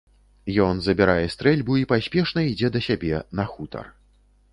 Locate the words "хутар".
3.53-3.85